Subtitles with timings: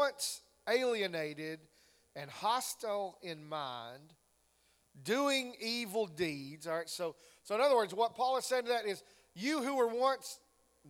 [0.00, 1.60] once alienated
[2.16, 4.14] and hostile in mind,
[5.04, 6.66] doing evil deeds.
[6.66, 9.02] All right, so, so in other words, what Paul is saying to that is
[9.34, 10.40] you who were once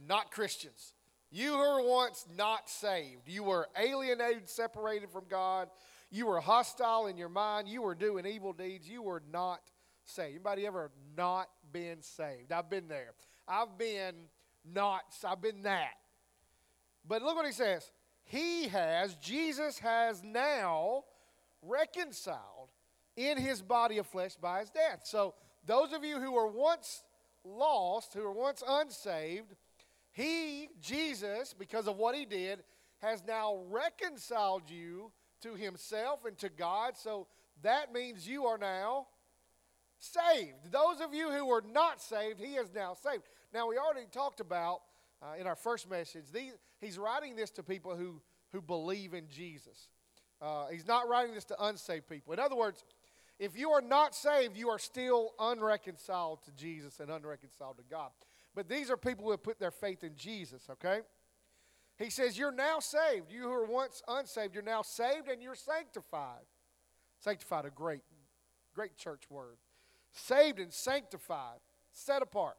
[0.06, 0.94] not Christians,
[1.30, 5.68] you who were once not saved, you were alienated, separated from God,
[6.10, 9.60] you were hostile in your mind, you were doing evil deeds, you were not
[10.04, 10.34] saved.
[10.34, 12.52] Anybody ever not been saved?
[12.52, 13.12] I've been there.
[13.48, 14.14] I've been
[14.64, 15.94] not, I've been that.
[17.06, 17.90] But look what he says.
[18.30, 21.02] He has, Jesus has now
[21.62, 22.68] reconciled
[23.16, 25.00] in his body of flesh by his death.
[25.02, 25.34] So,
[25.66, 27.02] those of you who were once
[27.44, 29.56] lost, who were once unsaved,
[30.12, 32.62] he, Jesus, because of what he did,
[32.98, 35.10] has now reconciled you
[35.42, 36.96] to himself and to God.
[36.96, 37.26] So
[37.62, 39.08] that means you are now
[39.98, 40.70] saved.
[40.70, 43.24] Those of you who were not saved, he is now saved.
[43.52, 44.82] Now, we already talked about
[45.20, 48.20] uh, in our first message, these, he's writing this to people who,
[48.52, 49.88] who believe in Jesus.
[50.40, 52.32] Uh, he's not writing this to unsaved people.
[52.32, 52.84] In other words,
[53.38, 58.10] if you are not saved, you are still unreconciled to Jesus and unreconciled to God.
[58.54, 61.00] But these are people who have put their faith in Jesus, okay?
[61.98, 63.30] He says, You're now saved.
[63.30, 66.44] You who were once unsaved, you're now saved and you're sanctified.
[67.20, 68.00] Sanctified, a great,
[68.74, 69.58] great church word.
[70.12, 71.60] Saved and sanctified,
[71.92, 72.56] set apart.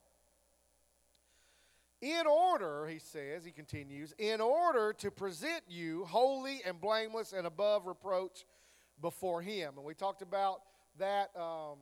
[2.01, 7.45] In order, he says, he continues, in order to present you holy and blameless and
[7.45, 8.45] above reproach
[8.99, 9.73] before him.
[9.77, 10.61] And we talked about
[10.97, 11.77] that, um,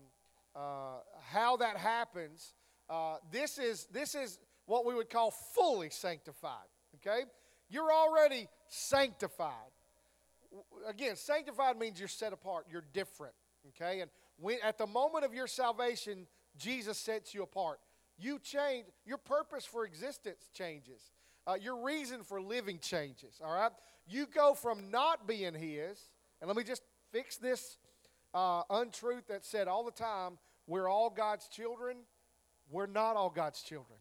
[0.55, 0.99] uh,
[1.31, 2.53] how that happens.
[2.89, 6.67] Uh, this, is, this is what we would call fully sanctified.
[6.95, 7.23] Okay?
[7.69, 9.53] You're already sanctified.
[10.87, 13.35] Again, sanctified means you're set apart, you're different.
[13.69, 14.01] Okay?
[14.01, 17.79] And when, at the moment of your salvation, Jesus sets you apart.
[18.19, 21.01] You change, your purpose for existence changes.
[21.47, 23.39] Uh, your reason for living changes.
[23.43, 23.71] All right?
[24.07, 26.09] You go from not being His,
[26.41, 27.77] and let me just fix this
[28.33, 31.97] uh, untruth that said all the time we're all God's children.
[32.69, 33.97] We're not all God's children.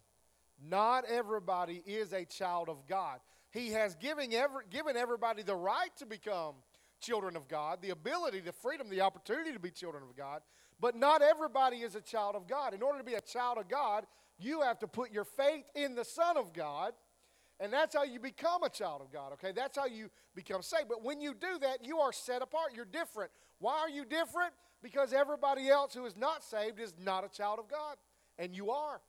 [0.63, 3.21] Not everybody is a child of God.
[3.51, 6.57] He has given, every, given everybody the right to become
[7.01, 10.43] children of God, the ability, the freedom, the opportunity to be children of God,
[10.81, 12.75] but not everybody is a child of God.
[12.75, 14.07] In order to be a child of God,
[14.39, 16.93] you have to put your faith in the Son of God
[17.61, 19.53] and that's how you become a child of God, okay?
[19.53, 20.89] That's how you become saved.
[20.89, 22.73] But when you do that, you are set apart.
[22.75, 23.33] You're different.
[23.59, 24.53] Why are you different?
[24.81, 27.97] Because everybody else who is not saved is not a child of God,
[28.39, 29.01] and you are.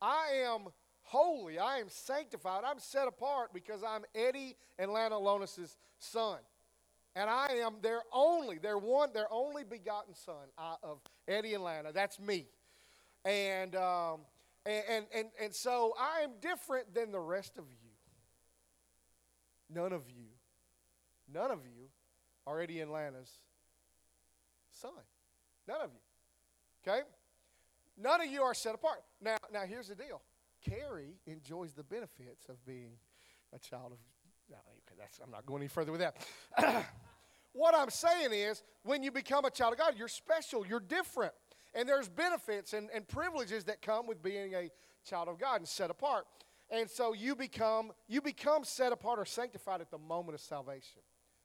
[0.00, 0.68] I am
[1.02, 1.58] holy.
[1.58, 2.62] I am sanctified.
[2.64, 6.38] I'm set apart because I'm Eddie and Lana Lonis' son.
[7.16, 10.98] And I am their only, their one, their only begotten son uh, of
[11.28, 11.92] Eddie and Lana.
[11.92, 12.46] That's me.
[13.24, 14.20] And um,
[14.66, 17.90] and, and, and, and so I am different than the rest of you.
[19.70, 20.26] None of you,
[21.32, 21.88] none of you
[22.46, 23.30] are Eddie and Lana's
[24.72, 24.92] son.
[25.66, 26.92] None of you.
[26.92, 27.02] Okay?
[27.96, 29.02] None of you are set apart.
[29.20, 30.22] Now, now here's the deal.
[30.62, 32.92] Carrie enjoys the benefits of being
[33.54, 33.98] a child of.
[34.50, 34.56] No,
[34.98, 36.16] that's, I'm not going any further with that.
[37.52, 40.66] what I'm saying is, when you become a child of God, you're special.
[40.66, 41.32] You're different.
[41.74, 44.70] And there's benefits and, and privileges that come with being a
[45.08, 46.26] child of God and set apart.
[46.70, 51.02] And so you become you become set apart or sanctified at the moment of salvation.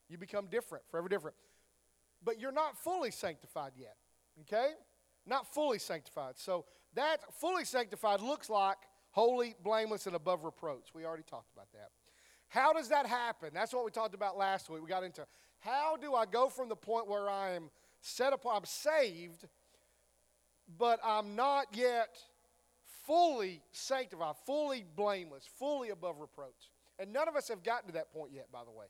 [0.07, 1.35] You become different, forever different.
[2.23, 3.95] But you're not fully sanctified yet.
[4.41, 4.71] Okay?
[5.25, 6.38] Not fully sanctified.
[6.38, 6.65] So
[6.95, 8.77] that fully sanctified looks like
[9.11, 10.93] holy, blameless, and above reproach.
[10.93, 11.89] We already talked about that.
[12.49, 13.49] How does that happen?
[13.53, 14.81] That's what we talked about last week.
[14.81, 15.25] We got into
[15.59, 17.69] how do I go from the point where I am
[18.01, 19.47] set apart, I'm saved,
[20.77, 22.17] but I'm not yet
[23.05, 26.71] fully sanctified, fully blameless, fully above reproach.
[26.97, 28.85] And none of us have gotten to that point yet, by the way.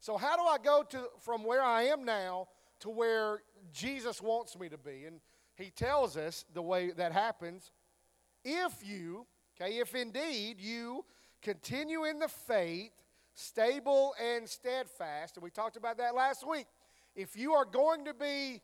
[0.00, 2.48] So, how do I go to, from where I am now
[2.80, 5.04] to where Jesus wants me to be?
[5.04, 5.20] And
[5.56, 7.72] he tells us the way that happens.
[8.44, 9.26] If you,
[9.60, 11.04] okay, if indeed you
[11.42, 12.92] continue in the faith,
[13.34, 16.66] stable and steadfast, and we talked about that last week.
[17.14, 18.60] If you are going to be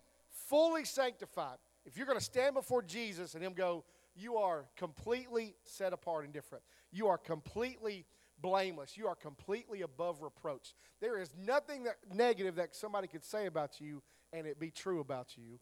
[0.48, 3.84] fully sanctified, if you're going to stand before Jesus and Him go,
[4.14, 6.64] you are completely set apart and different.
[6.90, 8.06] You are completely
[8.40, 8.96] blameless.
[8.96, 10.74] You are completely above reproach.
[11.00, 14.02] There is nothing that negative that somebody could say about you
[14.32, 15.58] and it be true about you.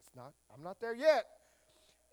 [0.00, 1.24] It's not, I'm not there yet.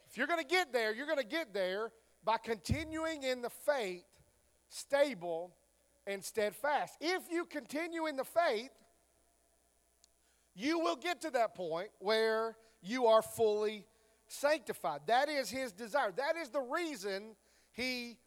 [0.09, 1.92] If you're going to get there, you're going to get there
[2.24, 4.04] by continuing in the faith,
[4.69, 5.56] stable
[6.07, 6.95] and steadfast.
[7.01, 8.71] If you continue in the faith,
[10.56, 13.85] you will get to that point where you are fully
[14.27, 15.01] sanctified.
[15.07, 16.12] That is his desire.
[16.15, 17.35] That is the reason
[17.71, 18.17] he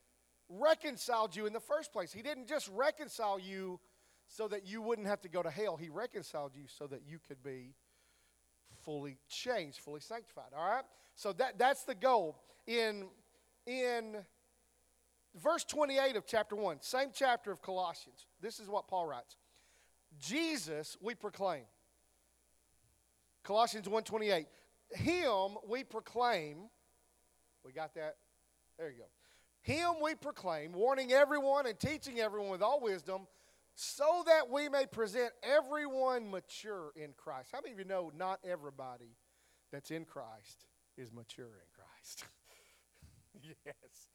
[0.49, 2.13] reconciled you in the first place.
[2.13, 3.81] He didn't just reconcile you
[4.27, 5.77] so that you wouldn't have to go to hell.
[5.77, 7.75] He reconciled you so that you could be
[8.85, 10.53] fully changed, fully sanctified.
[10.57, 10.85] All right?
[11.15, 12.39] So that, that's the goal.
[12.67, 13.07] In,
[13.67, 14.17] in
[15.35, 19.37] verse 28 of chapter 1, same chapter of Colossians, this is what Paul writes.
[20.19, 21.65] Jesus we proclaim.
[23.45, 24.47] Colossians 1:28.
[24.91, 26.71] Him we proclaim.
[27.65, 28.17] We got that?
[28.79, 29.09] There you go.
[29.61, 33.27] Him we proclaim, warning everyone and teaching everyone with all wisdom,
[33.75, 37.51] so that we may present everyone mature in Christ.
[37.53, 39.17] How many of you know not everybody
[39.71, 40.67] that's in Christ
[40.97, 42.25] is mature in Christ?
[43.65, 44.09] yes.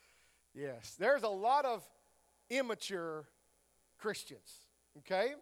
[0.54, 0.96] Yes.
[1.00, 1.84] There's a lot of
[2.50, 3.26] immature
[3.98, 4.66] Christians,
[5.00, 5.34] okay?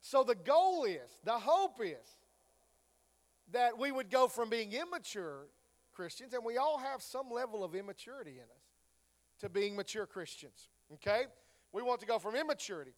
[0.00, 2.18] So the goal is, the hope is,
[3.52, 5.46] that we would go from being immature
[5.92, 10.68] Christians, and we all have some level of immaturity in us, to being mature Christians.
[10.94, 11.24] Okay?
[11.72, 12.92] We want to go from immaturity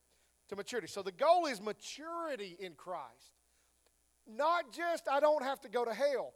[0.48, 0.88] to maturity.
[0.88, 3.32] So the goal is maturity in Christ.
[4.26, 6.32] Not just, I don't have to go to hell.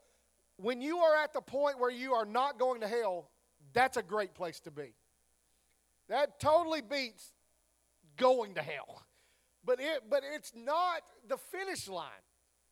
[0.57, 3.31] When you are at the point where you are not going to hell,
[3.73, 4.95] that's a great place to be.
[6.09, 7.33] That totally beats
[8.17, 9.03] going to hell.
[9.65, 12.09] But, it, but it's not the finish line.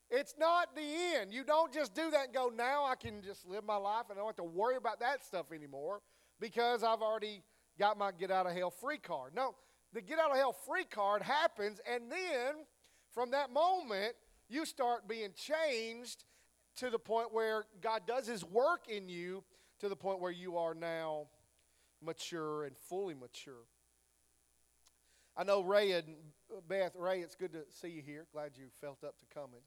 [0.09, 0.81] It's not the
[1.15, 1.33] end.
[1.33, 4.17] You don't just do that and go, now I can just live my life and
[4.17, 6.01] I don't have to worry about that stuff anymore
[6.39, 7.43] because I've already
[7.77, 9.33] got my get out of hell free card.
[9.35, 9.55] No,
[9.93, 12.55] the get out of hell free card happens, and then
[13.13, 14.13] from that moment,
[14.49, 16.25] you start being changed
[16.77, 19.43] to the point where God does His work in you
[19.79, 21.27] to the point where you are now
[22.03, 23.65] mature and fully mature.
[25.35, 26.15] I know Ray and
[26.67, 28.25] Beth, Ray, it's good to see you here.
[28.33, 29.61] Glad you felt up to coming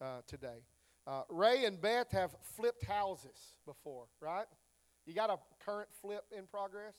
[0.00, 0.64] uh, today.
[1.06, 4.46] Uh, Ray and Beth have flipped houses before, right?
[5.04, 6.94] You got a current flip in progress?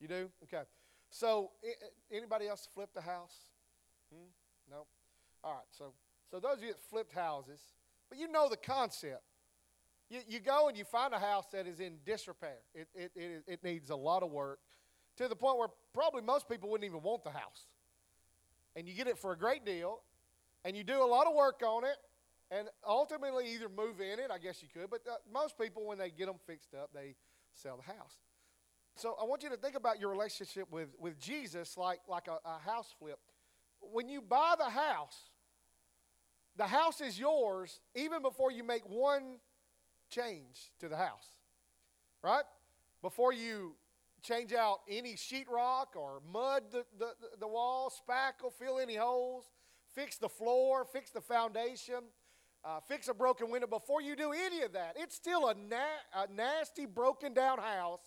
[0.00, 0.30] You do?
[0.44, 0.64] Okay.
[1.10, 1.50] So,
[2.12, 3.46] anybody else flipped a house?
[4.12, 4.28] Hmm?
[4.70, 4.86] No?
[5.42, 5.66] All right.
[5.70, 5.92] So,
[6.30, 7.60] so those of you that flipped houses,
[8.08, 9.22] but you know the concept.
[10.08, 12.58] You, you go and you find a house that is in disrepair.
[12.74, 14.60] It, it, it, it needs a lot of work
[15.16, 17.66] to the point where probably most people wouldn't even want the house.
[18.76, 20.00] And you get it for a great deal,
[20.64, 21.96] and you do a lot of work on it,
[22.50, 25.98] and ultimately either move in it, I guess you could, but uh, most people, when
[25.98, 27.16] they get them fixed up, they
[27.54, 28.18] sell the house.
[28.94, 32.38] So I want you to think about your relationship with, with Jesus like, like a,
[32.48, 33.18] a house flip.
[33.80, 35.30] When you buy the house,
[36.56, 39.38] the house is yours even before you make one
[40.10, 41.26] change to the house,
[42.22, 42.44] right?
[43.02, 43.76] Before you
[44.22, 49.44] change out any sheetrock or mud the, the, the wall, spackle, fill any holes,
[49.94, 52.02] fix the floor, fix the foundation,
[52.64, 53.66] uh, fix a broken window.
[53.66, 58.00] Before you do any of that, it's still a, na- a nasty, broken down house.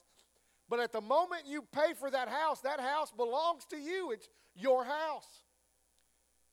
[0.68, 4.12] But at the moment you pay for that house, that house belongs to you.
[4.12, 5.44] It's your house.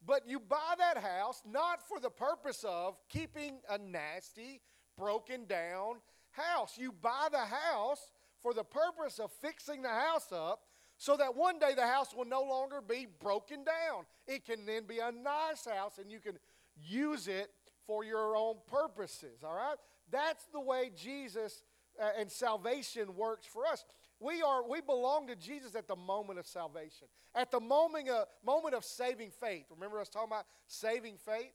[0.06, 4.60] But you buy that house not for the purpose of keeping a nasty,
[4.96, 5.96] broken down
[6.31, 6.76] house.
[6.78, 8.10] You buy the house
[8.43, 10.60] for the purpose of fixing the house up
[10.98, 14.04] so that one day the house will no longer be broken down.
[14.26, 16.38] It can then be a nice house and you can
[16.76, 17.50] use it
[17.87, 19.76] for your own purposes, all right?
[20.10, 21.62] That's the way Jesus
[22.00, 23.84] uh, and salvation works for us.
[24.19, 27.06] We are we belong to Jesus at the moment of salvation.
[27.34, 29.66] At the moment of, moment of saving faith.
[29.70, 31.52] Remember us talking about saving faith?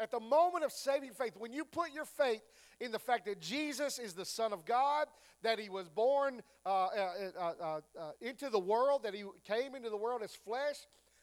[0.00, 2.42] At the moment of saving faith, when you put your faith
[2.80, 5.06] in the fact that Jesus is the Son of God,
[5.42, 9.74] that He was born uh, uh, uh, uh, uh into the world, that He came
[9.74, 10.76] into the world as flesh,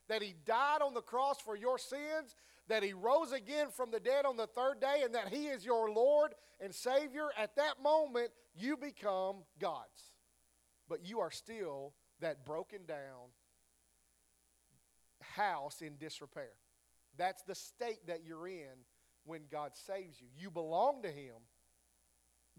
[0.08, 2.36] that He died on the cross for your sins,
[2.68, 5.66] that He rose again from the dead on the third day, and that He is
[5.66, 10.14] your Lord and Savior, at that moment you become God's.
[10.90, 13.32] But you are still that broken down
[15.22, 16.52] house in disrepair.
[17.18, 18.86] That's the state that you're in
[19.26, 20.28] when God saves you.
[20.38, 21.36] You belong to Him,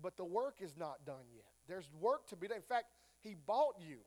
[0.00, 1.46] but the work is not done yet.
[1.66, 2.56] There's work to be done.
[2.56, 2.86] In fact,
[3.20, 3.98] He bought you.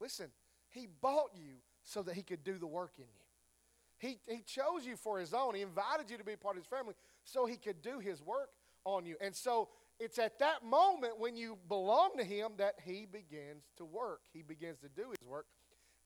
[0.00, 0.26] Listen,
[0.70, 3.22] He bought you so that He could do the work in you.
[3.98, 5.54] He, he chose you for His own.
[5.54, 6.94] He invited you to be part of His family
[7.24, 8.50] so He could do His work
[8.84, 9.16] on you.
[9.20, 9.68] And so
[10.00, 14.22] it's at that moment when you belong to Him that He begins to work.
[14.32, 15.46] He begins to do His work.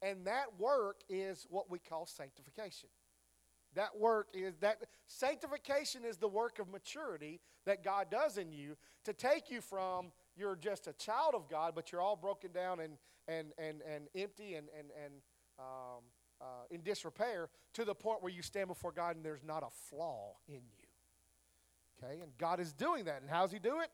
[0.03, 2.91] And that work is what we call sanctification.
[3.77, 8.77] That work is that sanctification is the work of maturity that God does in you
[9.05, 12.81] to take you from you're just a child of God, but you're all broken down
[12.81, 12.95] and,
[13.29, 15.13] and, and, and empty and, and, and
[15.59, 16.03] um,
[16.41, 19.71] uh, in disrepair to the point where you stand before God and there's not a
[19.91, 22.03] flaw in you.
[22.03, 22.21] Okay?
[22.23, 23.21] And God is doing that.
[23.21, 23.91] And how's He do it?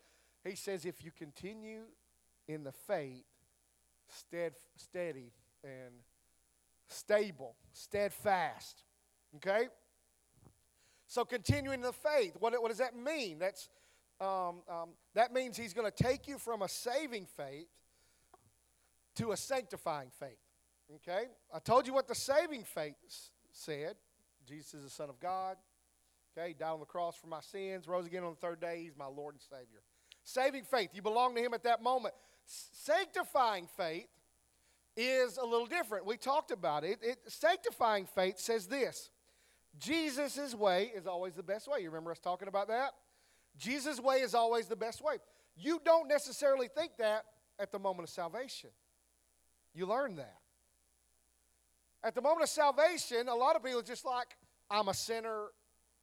[0.49, 1.83] He says, if you continue
[2.47, 3.25] in the faith,
[4.09, 5.33] stead, steady,
[5.65, 5.93] and
[6.89, 8.85] stable, steadfast.
[9.37, 9.69] Okay?
[11.07, 13.39] So continuing the faith, what, what does that mean?
[13.39, 13.69] That's,
[14.21, 17.69] um, um, that means he's going to take you from a saving faith
[19.17, 20.39] to a sanctifying faith.
[20.97, 21.25] Okay?
[21.53, 22.95] I told you what the saving faith
[23.53, 23.97] said.
[24.47, 25.57] Jesus is the Son of God.
[26.37, 28.81] Okay, he died on the cross for my sins, rose again on the third day.
[28.83, 29.83] He's my Lord and Savior.
[30.25, 32.15] Saving faith, you belong to him at that moment.
[32.47, 34.09] Sanctifying faith
[34.97, 36.07] is a little different.
[36.07, 37.01] We talked about it.
[37.03, 39.11] it sanctifying faith says this
[39.79, 41.81] Jesus' way is always the best way.
[41.81, 42.93] You remember us talking about that?
[43.57, 45.17] Jesus' way is always the best way.
[45.57, 47.25] You don't necessarily think that
[47.59, 48.71] at the moment of salvation.
[49.75, 50.37] You learn that.
[52.05, 54.27] At the moment of salvation, a lot of people are just like,
[54.71, 55.47] I'm a sinner,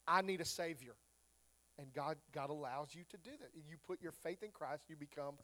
[0.08, 0.94] I need a Savior.
[1.78, 3.50] And God, God allows you to do that.
[3.56, 5.36] You put your faith in Christ, you become,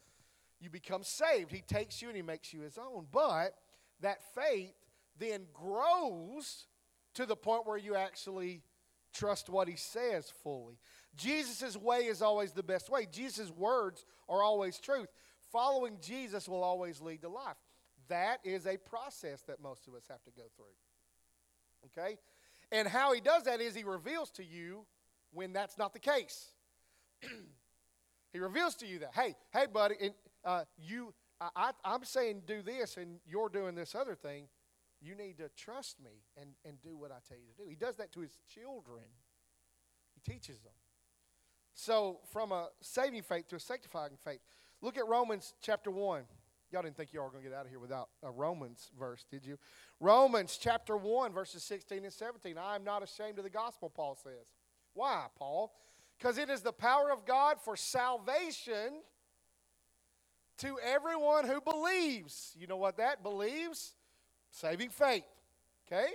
[0.60, 1.52] you become saved.
[1.52, 3.08] He takes you and He makes you His own.
[3.12, 3.56] But
[4.02, 4.74] that faith
[5.18, 6.68] then grows
[7.16, 8.62] to the point where you actually
[9.14, 10.78] trust what He says fully.
[11.16, 13.08] Jesus' way is always the best way.
[13.10, 15.08] Jesus' words are always truth.
[15.52, 17.56] Following Jesus will always lead to life.
[18.10, 20.66] That is a process that most of us have to go through.
[21.86, 22.18] Okay?
[22.72, 24.86] And how he does that is he reveals to you
[25.32, 26.50] when that's not the case.
[28.34, 32.62] he reveals to you that, hey, hey, buddy, and, uh, you, I, I'm saying do
[32.62, 34.48] this and you're doing this other thing.
[35.06, 37.70] You need to trust me and, and do what I tell you to do.
[37.70, 39.04] He does that to his children,
[40.16, 40.74] he teaches them.
[41.76, 44.40] So, from a saving faith to a sanctifying faith,
[44.82, 46.24] look at Romans chapter 1.
[46.72, 49.26] Y'all didn't think y'all were going to get out of here without a Romans verse,
[49.30, 49.58] did you?
[50.00, 52.58] Romans chapter 1, verses 16 and 17.
[52.58, 54.48] I am not ashamed of the gospel, Paul says.
[54.94, 55.74] Why, Paul?
[56.18, 59.02] Because it is the power of God for salvation
[60.60, 62.56] to everyone who believes.
[62.58, 63.94] You know what that believes?
[64.56, 65.26] Saving faith.
[65.86, 66.08] Okay?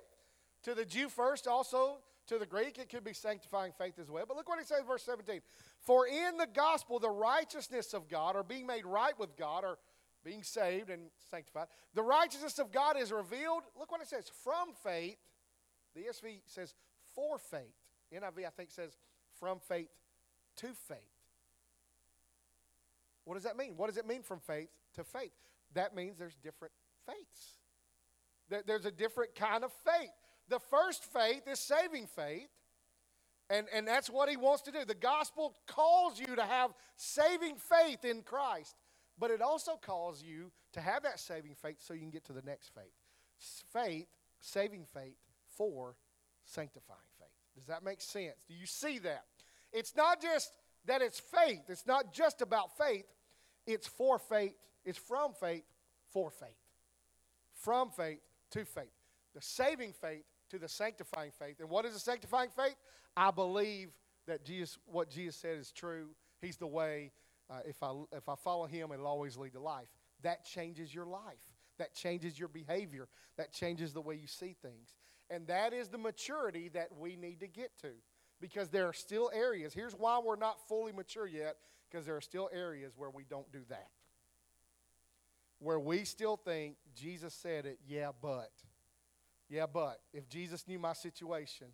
[0.63, 4.25] To the Jew first, also to the Greek, it could be sanctifying faith as well.
[4.27, 5.41] But look what he says, verse 17.
[5.81, 9.77] For in the gospel, the righteousness of God, or being made right with God, or
[10.25, 11.67] being saved and sanctified.
[11.95, 13.65] The righteousness of God is revealed.
[13.79, 15.19] Look what it says from faith.
[15.95, 16.75] The ESV says
[17.15, 17.75] for faith.
[18.15, 18.97] NIV, I think, says
[19.39, 19.89] from faith
[20.57, 20.99] to faith.
[23.25, 23.75] What does that mean?
[23.77, 25.33] What does it mean from faith to faith?
[25.75, 26.73] That means there's different
[27.07, 27.60] faiths.
[28.67, 30.11] There's a different kind of faith.
[30.49, 32.49] The first faith is saving faith.
[33.49, 34.85] And, and that's what he wants to do.
[34.87, 38.77] The gospel calls you to have saving faith in Christ.
[39.19, 42.33] But it also calls you to have that saving faith so you can get to
[42.33, 42.93] the next faith.
[43.73, 44.07] Faith,
[44.41, 45.17] saving faith
[45.57, 45.97] for
[46.45, 47.29] sanctifying faith.
[47.57, 48.37] Does that make sense?
[48.49, 49.25] Do you see that?
[49.73, 50.53] It's not just
[50.87, 53.05] that it's faith, it's not just about faith,
[53.67, 54.55] it's for faith,
[54.85, 55.65] it's from faith
[56.13, 56.49] for faith.
[57.53, 58.93] From faith to faith.
[59.35, 61.61] The saving faith to the sanctifying faith.
[61.61, 62.77] And what is the sanctifying faith?
[63.17, 63.91] I believe
[64.27, 66.09] that Jesus, what Jesus said is true.
[66.41, 67.13] He's the way,
[67.49, 69.89] uh, if, I, if I follow him, it'll always lead to life.
[70.23, 71.23] That changes your life.
[71.79, 73.09] That changes your behavior.
[73.37, 74.97] That changes the way you see things.
[75.31, 77.91] And that is the maturity that we need to get to.
[78.41, 79.73] Because there are still areas.
[79.75, 81.57] Here's why we're not fully mature yet,
[81.91, 83.89] because there are still areas where we don't do that.
[85.61, 88.51] Where we still think Jesus said it, yeah, but.
[89.49, 90.01] Yeah, but.
[90.13, 91.69] If Jesus knew my situation,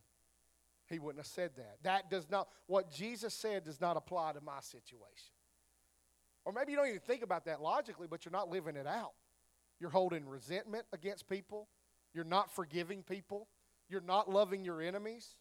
[0.88, 1.78] he wouldn't have said that.
[1.82, 5.32] That does not, what Jesus said does not apply to my situation.
[6.44, 9.12] Or maybe you don't even think about that logically, but you're not living it out.
[9.80, 11.68] You're holding resentment against people.
[12.14, 13.48] You're not forgiving people.
[13.88, 15.36] You're not loving your enemies.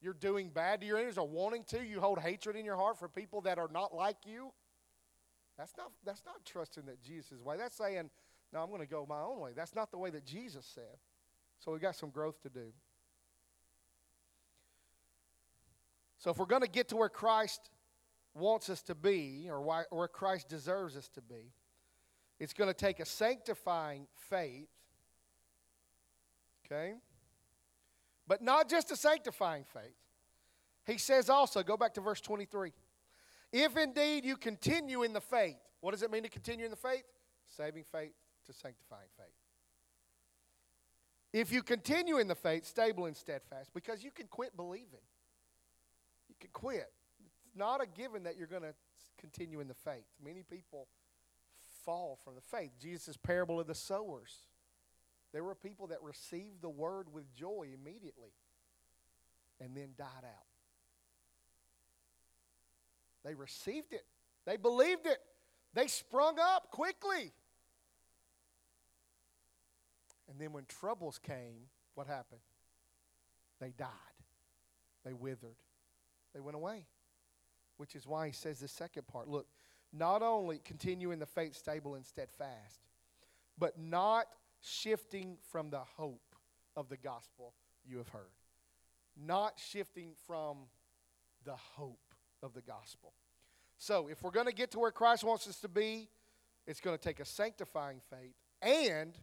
[0.00, 1.82] You're doing bad to your enemies or wanting to.
[1.82, 4.52] You hold hatred in your heart for people that are not like you.
[5.56, 7.56] That's not, that's not trusting that Jesus' way.
[7.56, 8.10] That's saying,
[8.52, 9.50] no, I'm going to go my own way.
[9.54, 10.98] That's not the way that Jesus said.
[11.58, 12.72] So we got some growth to do.
[16.18, 17.70] So if we're going to get to where Christ
[18.34, 21.52] wants us to be or where Christ deserves us to be,
[22.40, 24.68] it's going to take a sanctifying faith,
[26.66, 26.94] okay?
[28.26, 29.94] But not just a sanctifying faith.
[30.86, 32.72] He says also, go back to verse 23.
[33.56, 36.76] If indeed you continue in the faith, what does it mean to continue in the
[36.76, 37.04] faith?
[37.46, 38.10] Saving faith
[38.46, 39.28] to sanctifying faith.
[41.32, 45.06] If you continue in the faith, stable and steadfast, because you can quit believing.
[46.28, 46.90] You can quit.
[47.24, 48.74] It's not a given that you're going to
[49.18, 50.06] continue in the faith.
[50.20, 50.88] Many people
[51.84, 52.72] fall from the faith.
[52.80, 54.48] Jesus' parable of the sowers.
[55.32, 58.32] There were people that received the word with joy immediately
[59.60, 60.53] and then died out.
[63.24, 64.04] They received it,
[64.46, 65.18] they believed it,
[65.72, 67.32] they sprung up quickly.
[70.28, 72.40] And then when troubles came, what happened?
[73.60, 73.88] They died.
[75.04, 75.56] They withered.
[76.32, 76.86] They went away.
[77.76, 79.28] Which is why he says the second part.
[79.28, 79.46] Look,
[79.92, 82.80] not only continue in the faith stable and steadfast,
[83.58, 84.26] but not
[84.60, 86.34] shifting from the hope
[86.76, 87.54] of the gospel
[87.86, 88.32] you have heard.
[89.16, 90.58] Not shifting from
[91.44, 92.13] the hope
[92.44, 93.12] of the gospel.
[93.78, 96.08] So, if we're going to get to where Christ wants us to be,
[96.66, 99.18] it's going to take a sanctifying faith and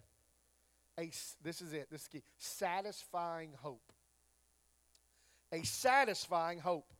[0.99, 1.09] a
[1.41, 3.93] this is it, this is key, satisfying hope.
[5.53, 6.93] A satisfying hope.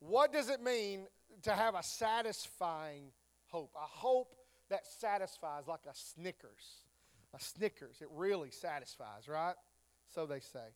[0.00, 1.06] What does it mean
[1.42, 3.12] to have a satisfying
[3.46, 3.72] hope?
[3.74, 4.34] A hope
[4.68, 6.82] that satisfies like a Snickers.
[7.34, 7.96] A Snickers.
[8.00, 9.54] It really satisfies, right?
[10.14, 10.74] So they say.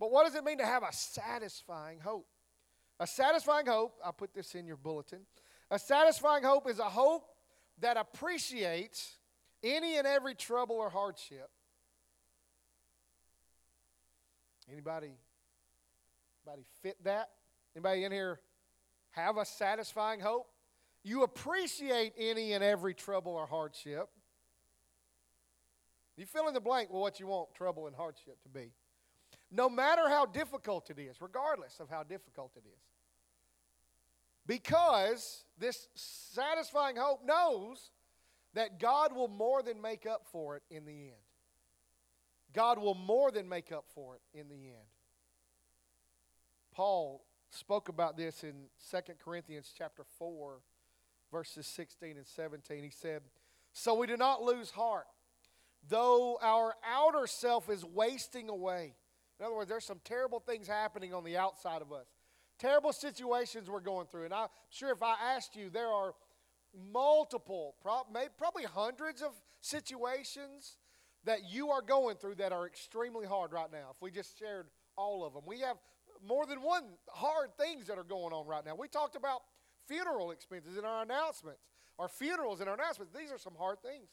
[0.00, 2.26] But what does it mean to have a satisfying hope?
[3.02, 5.22] A satisfying hope, I'll put this in your bulletin.
[5.72, 7.24] A satisfying hope is a hope
[7.80, 9.16] that appreciates
[9.60, 11.50] any and every trouble or hardship.
[14.70, 15.10] Anybody,
[16.46, 17.30] anybody fit that?
[17.74, 18.38] Anybody in here
[19.10, 20.46] have a satisfying hope?
[21.02, 24.10] You appreciate any and every trouble or hardship.
[26.16, 28.70] You fill in the blank with what you want trouble and hardship to be.
[29.50, 32.91] No matter how difficult it is, regardless of how difficult it is.
[34.46, 37.90] Because this satisfying hope knows
[38.54, 41.22] that God will more than make up for it in the end.
[42.52, 44.88] God will more than make up for it in the end.
[46.72, 50.60] Paul spoke about this in 2 Corinthians chapter 4
[51.30, 52.84] verses 16 and 17.
[52.84, 53.22] He said,
[53.72, 55.08] "So we do not lose heart,
[55.88, 58.96] though our outer self is wasting away."
[59.38, 62.06] In other words, there's some terrible things happening on the outside of us.
[62.62, 64.26] Terrible situations we're going through.
[64.26, 66.14] And I'm sure if I asked you, there are
[66.92, 70.76] multiple, probably hundreds of situations
[71.24, 73.88] that you are going through that are extremely hard right now.
[73.90, 75.76] If we just shared all of them, we have
[76.24, 78.76] more than one hard things that are going on right now.
[78.76, 79.40] We talked about
[79.88, 81.62] funeral expenses in our announcements,
[81.98, 83.12] our funerals in our announcements.
[83.12, 84.06] These are some hard things.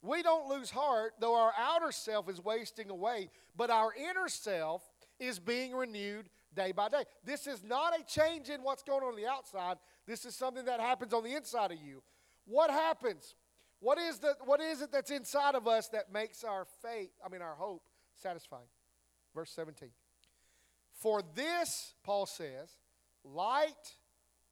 [0.00, 4.82] We don't lose heart, though our outer self is wasting away, but our inner self
[5.20, 7.04] is being renewed day by day.
[7.24, 9.76] This is not a change in what's going on on the outside.
[10.06, 12.02] This is something that happens on the inside of you.
[12.46, 13.34] What happens?
[13.80, 17.28] What is, the, what is it that's inside of us that makes our faith, I
[17.28, 17.82] mean, our hope,
[18.14, 18.68] satisfying?
[19.34, 19.90] Verse 17.
[20.94, 22.78] For this, Paul says,
[23.24, 23.96] light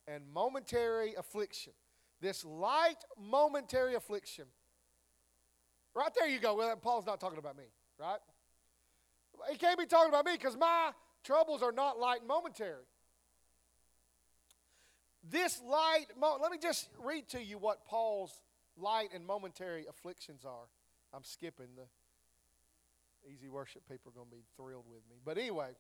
[0.07, 1.73] and momentary affliction.
[2.21, 4.45] This light momentary affliction.
[5.95, 6.55] Right there you go.
[6.55, 7.65] Well, Paul's not talking about me,
[7.99, 8.19] right?
[9.51, 10.91] He can't be talking about me because my
[11.25, 12.85] troubles are not light and momentary.
[15.31, 18.33] This light, let me just read to you what Paul's
[18.77, 20.69] light and momentary afflictions are.
[21.15, 21.85] I'm skipping the
[23.29, 25.17] EasyWorship people are going to be thrilled with me.
[25.25, 25.71] But anyway,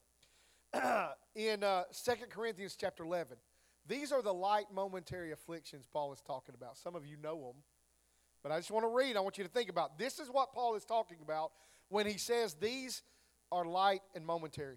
[1.34, 3.36] in uh, 2 Corinthians chapter 11,
[3.86, 6.76] these are the light momentary afflictions Paul is talking about.
[6.76, 7.62] Some of you know them,
[8.42, 9.16] but I just want to read.
[9.16, 11.50] I want you to think about this is what Paul is talking about
[11.88, 13.02] when he says these
[13.50, 14.76] are light and momentary.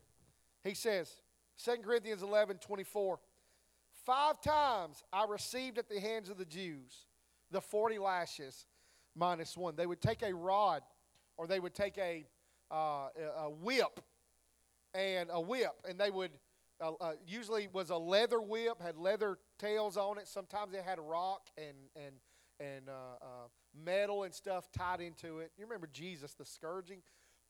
[0.66, 1.22] He says,
[1.64, 3.20] 2 Corinthians 11 24,
[4.06, 7.08] Five times I received at the hands of the Jews
[7.50, 8.68] the 40 lashes
[9.16, 9.76] minus one.
[9.76, 10.82] They would take a rod
[11.38, 12.26] or they would take a,
[12.70, 13.08] uh,
[13.40, 14.00] a whip
[14.94, 16.32] and a whip, and they would
[16.82, 20.28] uh, uh, usually was a leather whip, had leather tails on it.
[20.28, 22.16] Sometimes it had rock and and
[22.60, 23.48] and uh, uh,
[23.84, 25.52] metal and stuff tied into it.
[25.58, 27.00] You remember Jesus, the scourging.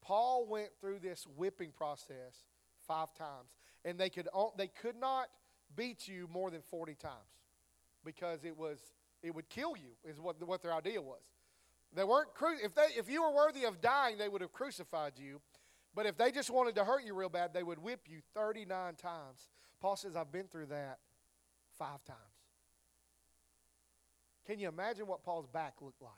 [0.01, 2.43] Paul went through this whipping process
[2.87, 3.49] five times,
[3.83, 5.27] and they could they could not
[5.75, 7.13] beat you more than 40 times
[8.03, 8.79] because it was
[9.23, 11.21] it would kill you is what, what their idea was.
[11.93, 15.13] They weren't cru- if they if you were worthy of dying they would have crucified
[15.17, 15.41] you.
[15.93, 18.95] But if they just wanted to hurt you real bad they would whip you 39
[18.95, 19.49] times.
[19.81, 20.99] Paul says i've been through that
[21.77, 22.19] five times.
[24.45, 26.11] Can you imagine what paul's back looked like?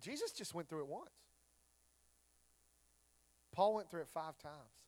[0.00, 1.10] Jesus just went through it once
[3.52, 4.82] paul went through it five times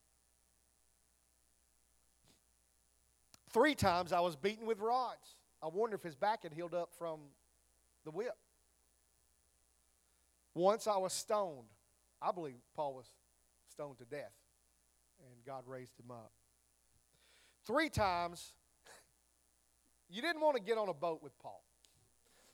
[3.55, 5.37] Three times I was beaten with rods.
[5.63, 7.21] I wonder if his back had healed up from
[8.03, 8.35] the whip.
[10.53, 11.69] Once I was stoned.
[12.21, 13.05] I believe Paul was
[13.71, 14.33] stoned to death,
[15.21, 16.33] and God raised him up.
[17.65, 18.51] Three times,
[20.09, 21.63] you didn't want to get on a boat with Paul.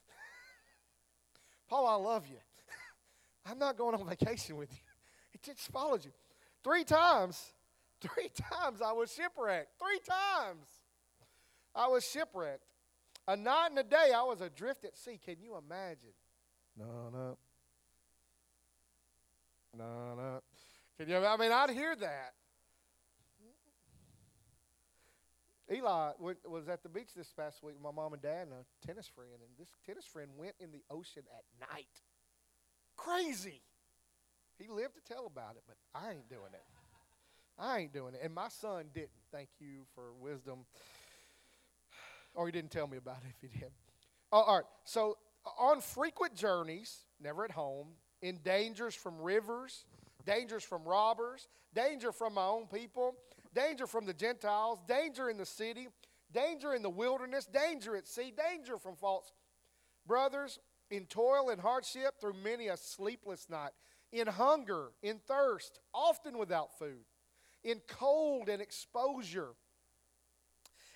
[1.68, 2.38] Paul, I love you.
[3.48, 4.91] I'm not going on vacation with you.
[5.42, 6.12] It just followed you.
[6.64, 7.54] Three times,
[8.02, 9.80] three times I was shipwrecked.
[9.80, 10.68] Three times.
[11.74, 12.64] I was shipwrecked.
[13.28, 15.20] A night and a day I was adrift at sea.
[15.24, 16.14] Can you imagine?
[16.78, 17.38] No, no.
[19.78, 20.42] No, no.
[20.98, 21.18] Can you?
[21.18, 22.34] I mean, I'd hear that.
[25.72, 28.86] Eli was at the beach this past week with my mom and dad and a
[28.86, 31.88] tennis friend, and this tennis friend went in the ocean at night.
[32.98, 33.62] Crazy.
[34.62, 36.64] He lived to tell about it, but I ain't doing it.
[37.58, 38.22] I ain't doing it.
[38.24, 39.10] And my son didn't.
[39.32, 40.66] Thank you for wisdom.
[42.34, 43.72] Or he didn't tell me about it if he did.
[44.32, 44.66] All right.
[44.84, 45.18] So,
[45.60, 47.88] on frequent journeys, never at home,
[48.22, 49.86] in dangers from rivers,
[50.26, 53.16] dangers from robbers, danger from my own people,
[53.54, 55.88] danger from the Gentiles, danger in the city,
[56.34, 59.34] danger in the wilderness, danger at sea, danger from false
[60.06, 63.72] brothers, in toil and hardship through many a sleepless night,
[64.12, 67.06] in hunger, in thirst, often without food,
[67.64, 69.50] in cold and exposure.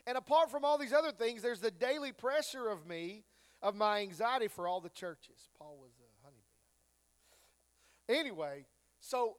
[0.08, 3.24] And apart from all these other things, there's the daily pressure of me,
[3.62, 5.50] of my anxiety for all the churches.
[5.58, 8.22] Paul was a honeybee.
[8.22, 8.66] Anyway,
[9.00, 9.38] so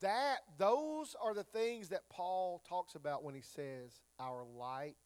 [0.00, 4.96] that those are the things that Paul talks about when he says our light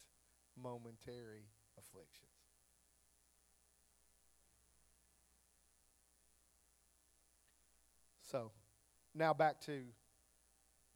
[0.56, 2.30] momentary afflictions.
[8.34, 8.50] So,
[9.14, 9.82] now back to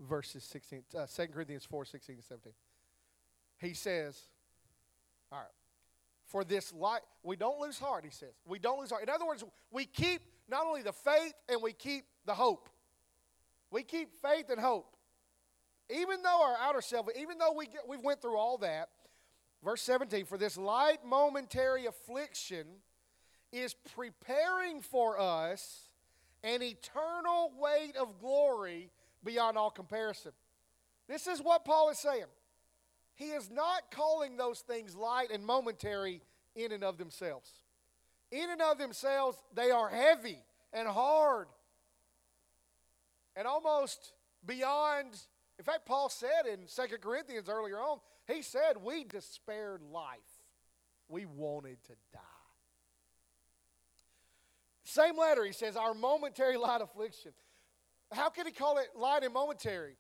[0.01, 2.53] verses 16, uh, 2 Corinthians 4 16 to 17.
[3.59, 4.21] He says,
[5.31, 5.47] All right,
[6.27, 8.35] for this light, we don't lose heart, he says.
[8.45, 9.05] We don't lose heart.
[9.05, 12.69] In other words, we keep not only the faith and we keep the hope.
[13.71, 14.97] We keep faith and hope.
[15.91, 18.89] Even though our outer self, even though we get, we went through all that,
[19.63, 22.67] verse 17, for this light momentary affliction
[23.53, 25.88] is preparing for us
[26.43, 28.91] an eternal weight of glory
[29.25, 30.33] beyond all comparison.
[31.09, 32.25] This is what Paul is saying.
[33.15, 36.23] He is not calling those things light and momentary
[36.55, 37.51] in and of themselves.
[38.31, 40.39] In and of themselves, they are heavy
[40.73, 41.49] and hard
[43.35, 44.13] and almost
[44.47, 45.09] beyond.
[45.59, 50.19] In fact, Paul said in Second Corinthians earlier on, he said, We despaired life.
[51.09, 52.21] We wanted to die.
[54.89, 57.33] Same letter, he says, Our momentary light affliction.
[58.11, 59.97] How can he call it light and momentary?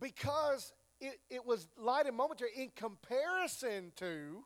[0.00, 4.42] Because it, it was light and momentary in comparison to,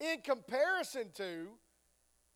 [0.00, 1.46] in comparison to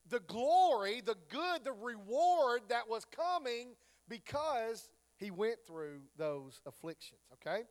[0.08, 3.70] the glory, the good, the reward that was coming
[4.08, 7.64] because he went through those afflictions, okay?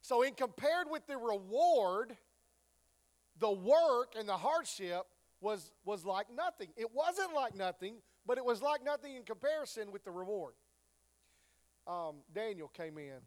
[0.00, 2.16] So, in compared with the reward,
[3.38, 5.04] the work and the hardship
[5.42, 6.68] was, was like nothing.
[6.76, 10.54] It wasn't like nothing, but it was like nothing in comparison with the reward.
[11.86, 13.18] Um, Daniel came in,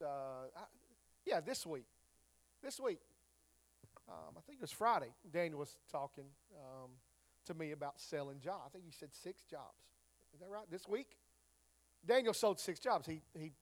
[0.00, 0.06] uh,
[0.56, 0.64] I,
[1.26, 1.86] yeah, this week.
[2.62, 3.00] This week.
[4.08, 5.12] Um, I think it was Friday.
[5.32, 6.26] Daniel was talking
[6.56, 6.90] um,
[7.46, 8.62] to me about selling jobs.
[8.66, 9.82] I think he said six jobs.
[10.34, 10.64] Is that right?
[10.70, 11.16] This week?
[12.06, 13.06] Daniel sold six jobs.
[13.06, 13.52] He, he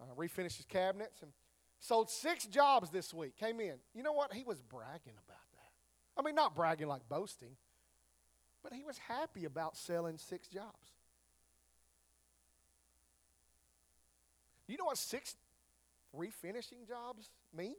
[0.00, 1.32] uh, refinished his cabinets and
[1.80, 3.36] sold six jobs this week.
[3.36, 3.74] Came in.
[3.94, 4.32] You know what?
[4.32, 5.45] He was bragging about.
[6.16, 7.56] I mean, not bragging like boasting,
[8.62, 10.92] but he was happy about selling six jobs.
[14.66, 15.36] You know what six
[16.16, 17.76] refinishing jobs means?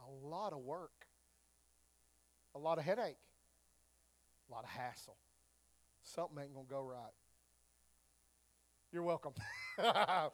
[0.00, 1.06] A lot of work,
[2.54, 3.16] a lot of headache,
[4.48, 5.16] a lot of hassle.
[6.02, 7.14] Something ain't going to go right.
[8.92, 9.32] You're welcome.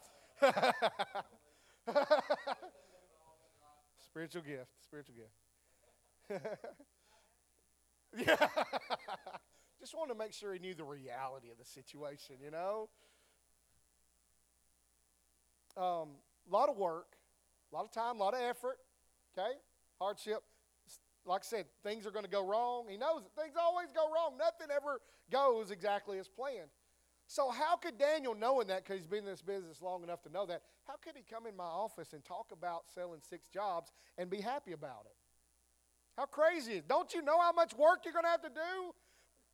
[4.05, 5.31] spiritual gift, spiritual gift.
[8.17, 8.47] yeah.
[9.81, 12.91] Just wanted to make sure he knew the reality of the situation, you know?
[15.77, 16.09] A um,
[16.51, 17.17] lot of work,
[17.73, 18.79] a lot of time, a lot of effort,
[19.33, 19.53] okay?
[19.99, 20.43] Hardship.
[21.25, 22.87] Like I said, things are going to go wrong.
[22.89, 24.37] He knows that things always go wrong.
[24.39, 26.71] Nothing ever goes exactly as planned.
[27.27, 30.31] So, how could Daniel, knowing that, because he's been in this business long enough to
[30.31, 33.93] know that, how could he come in my office and talk about selling six jobs
[34.19, 35.20] and be happy about it?
[36.21, 38.93] How crazy is Don't you know how much work you're going to have to do?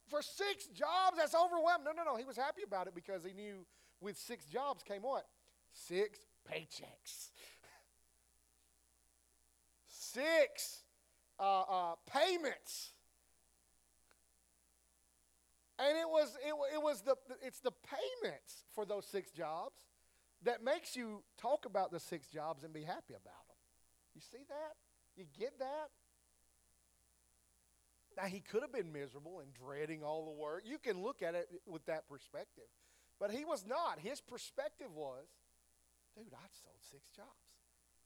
[0.08, 1.84] For six jobs, that's overwhelming.
[1.84, 2.16] No, no, no.
[2.16, 3.64] He was happy about it because he knew
[4.00, 5.26] with six jobs came what?
[5.72, 6.18] Six
[6.50, 7.30] paychecks.
[9.88, 10.82] six
[11.38, 12.90] uh, uh, payments.
[15.78, 19.76] And it was, it, it was the, it's the payments for those six jobs
[20.42, 23.56] that makes you talk about the six jobs and be happy about them.
[24.16, 24.74] You see that?
[25.16, 25.90] You get that?
[28.16, 30.62] Now, he could have been miserable and dreading all the work.
[30.64, 32.64] You can look at it with that perspective.
[33.20, 33.98] But he was not.
[33.98, 35.26] His perspective was,
[36.16, 37.28] dude, I sold six jobs.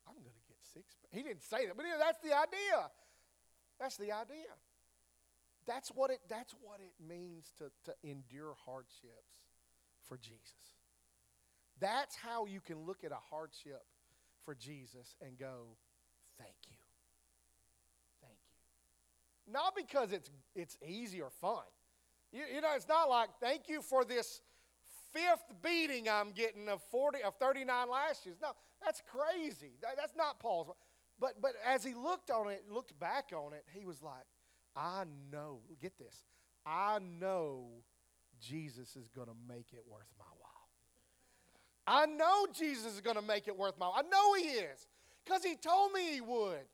[0.06, 0.96] I'm going to get six.
[1.12, 2.90] He didn't say that, but that's the idea.
[3.78, 4.50] That's the idea.
[5.66, 9.46] That's what it, that's what it means to, to endure hardships
[10.08, 10.74] for Jesus.
[11.78, 13.84] That's how you can look at a hardship
[14.44, 15.76] for Jesus and go,
[16.38, 16.79] thank you.
[19.52, 21.64] Not because it's, it's easy or fun.
[22.32, 24.40] You, you know, it's not like, thank you for this
[25.12, 28.36] fifth beating I'm getting of 40 of 39 lashes.
[28.40, 28.52] No,
[28.84, 29.72] that's crazy.
[29.82, 30.68] That, that's not Paul's.
[31.18, 34.24] But but as he looked on it, looked back on it, he was like,
[34.74, 36.24] I know, get this.
[36.64, 37.68] I know
[38.40, 40.50] Jesus is going to make it worth my while.
[41.86, 43.96] I know Jesus is going to make it worth my while.
[43.98, 44.86] I know he is
[45.24, 46.64] because he told me he would.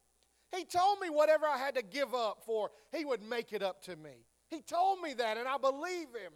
[0.54, 3.82] He told me whatever I had to give up for, he would make it up
[3.82, 4.26] to me.
[4.48, 6.32] He told me that, and I believe him.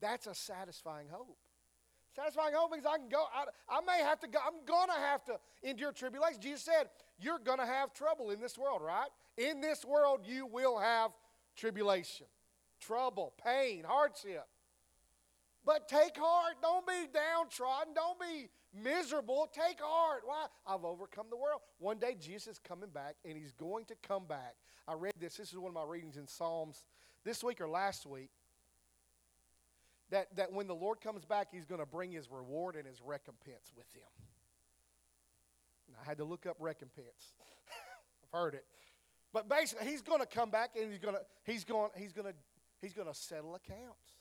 [0.00, 1.36] That's a satisfying hope.
[2.16, 3.24] Satisfying hope means I can go.
[3.34, 4.38] I, I may have to go.
[4.44, 6.40] I'm going to have to endure tribulation.
[6.40, 6.88] Jesus said,
[7.20, 9.08] You're going to have trouble in this world, right?
[9.36, 11.12] In this world, you will have
[11.56, 12.26] tribulation,
[12.80, 14.44] trouble, pain, hardship.
[15.64, 16.54] But take heart.
[16.62, 17.94] Don't be downtrodden.
[17.94, 19.48] Don't be miserable.
[19.52, 20.22] Take heart.
[20.24, 20.46] Why?
[20.66, 21.60] I've overcome the world.
[21.78, 24.54] One day, Jesus is coming back, and he's going to come back.
[24.88, 25.36] I read this.
[25.36, 26.84] This is one of my readings in Psalms
[27.24, 28.30] this week or last week
[30.10, 33.00] that, that when the Lord comes back, He's going to bring His reward and His
[33.04, 34.08] recompense with Him.
[35.88, 37.34] And I had to look up recompense.
[38.24, 38.64] I've heard it.
[39.32, 42.28] But basically, He's going to come back and He's going to, he's going, he's going
[42.28, 42.34] to,
[42.80, 44.19] he's going to settle accounts.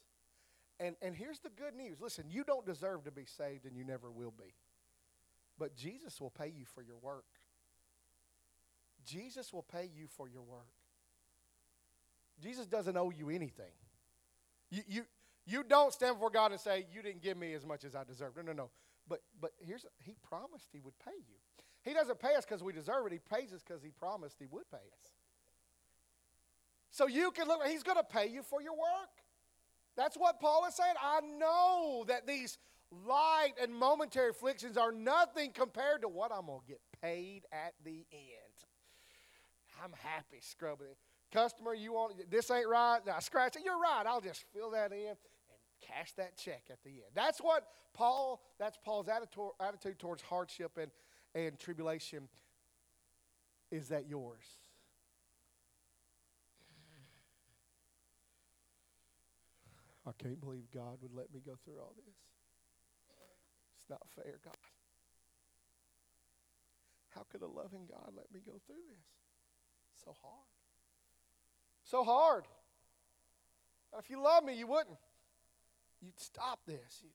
[0.80, 3.84] And, and here's the good news listen, you don't deserve to be saved and you
[3.84, 4.54] never will be.
[5.58, 7.26] But Jesus will pay you for your work.
[9.06, 10.68] Jesus will pay you for your work.
[12.42, 13.74] Jesus doesn't owe you anything.
[14.70, 15.06] You, you,
[15.46, 18.04] you don't stand before God and say, You didn't give me as much as I
[18.04, 18.38] deserve.
[18.38, 18.70] No, no, no.
[19.08, 21.36] But, but here's, He promised He would pay you.
[21.84, 24.46] He doesn't pay us because we deserve it, He pays us because He promised He
[24.46, 25.12] would pay us.
[26.92, 29.10] So you can look, He's going to pay you for your work.
[30.00, 30.96] That's what Paul is saying.
[31.04, 32.58] I know that these
[33.06, 37.74] light and momentary afflictions are nothing compared to what I'm going to get paid at
[37.84, 38.56] the end.
[39.84, 40.98] I'm happy scrubbing it.
[41.34, 43.02] Customer, you want this ain't right?
[43.14, 43.64] I scratch it.
[43.66, 44.06] You're right.
[44.08, 45.18] I'll just fill that in and
[45.86, 47.12] cash that check at the end.
[47.14, 50.92] That's what Paul, that's Paul's attitude towards hardship and,
[51.36, 52.30] and tribulation.
[53.70, 54.46] Is that yours?
[60.08, 62.16] I can't believe God would let me go through all this.
[63.78, 64.56] It's not fair, God.
[67.10, 69.06] How could a loving God let me go through this?
[70.04, 70.48] So hard.
[71.84, 72.46] So hard.
[73.98, 74.98] If you love me, you wouldn't
[76.02, 77.02] you'd stop this.
[77.02, 77.12] You'd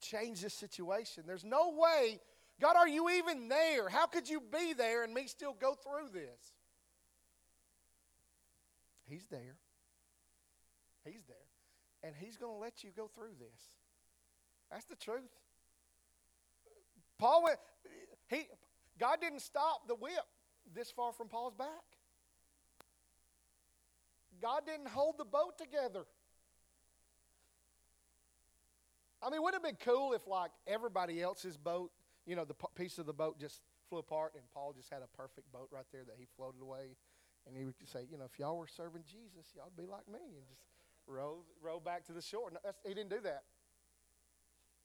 [0.00, 1.24] change this situation.
[1.26, 2.20] There's no way,
[2.60, 3.88] God, are you even there?
[3.88, 6.52] How could you be there and me still go through this?
[9.08, 9.56] He's there.
[11.04, 11.36] He's there.
[12.04, 13.60] And He's going to let you go through this.
[14.70, 15.30] That's the truth.
[17.18, 17.58] Paul went,
[18.28, 18.48] he,
[18.98, 20.12] God didn't stop the whip
[20.74, 21.68] this far from Paul's back.
[24.40, 26.04] God didn't hold the boat together.
[29.22, 31.92] I mean, wouldn't it have been cool if, like, everybody else's boat,
[32.26, 35.16] you know, the piece of the boat just flew apart and Paul just had a
[35.16, 36.96] perfect boat right there that he floated away?
[37.46, 40.08] And he would say, you know, if y'all were serving Jesus, y'all would be like
[40.08, 40.62] me and just
[41.06, 42.50] row, row back to the shore.
[42.52, 43.44] No, he didn't do that.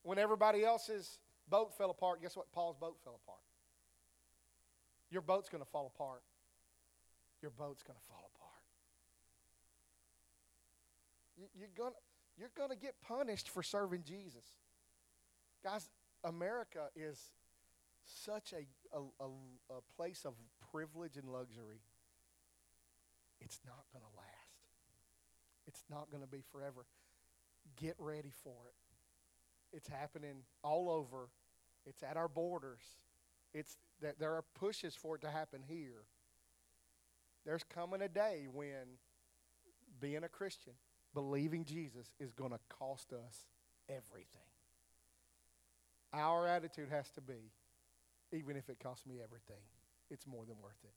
[0.03, 2.51] When everybody else's boat fell apart, guess what?
[2.51, 3.39] Paul's boat fell apart.
[5.09, 6.21] Your boat's going to fall apart.
[7.41, 8.51] Your boat's going to fall apart.
[11.37, 11.93] You, you're going
[12.37, 14.45] you're going to get punished for serving Jesus.
[15.63, 15.89] Guys,
[16.23, 17.19] America is
[18.05, 19.27] such a, a, a,
[19.77, 20.33] a place of
[20.71, 21.81] privilege and luxury.
[23.41, 24.36] It's not going to last,
[25.77, 26.85] it's not going to be forever.
[27.79, 29.75] Get ready for it.
[29.75, 31.29] It's happening all over,
[31.85, 32.81] it's at our borders.
[33.53, 36.03] It's that there are pushes for it to happen here.
[37.45, 38.97] There's coming a day when
[39.99, 40.73] being a Christian
[41.13, 43.47] believing Jesus is going to cost us
[43.89, 44.27] everything.
[46.13, 47.51] Our attitude has to be
[48.33, 49.63] even if it costs me everything,
[50.09, 50.93] it's more than worth it.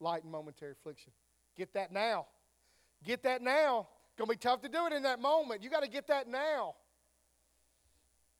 [0.00, 1.12] Light and momentary affliction.
[1.56, 2.26] Get that now.
[3.04, 3.88] Get that now.
[4.18, 5.62] To be tough to do it in that moment.
[5.62, 6.74] You got to get that now.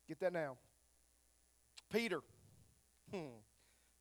[0.09, 0.57] Get that now.
[1.93, 2.21] Peter.
[3.13, 3.39] Hmm.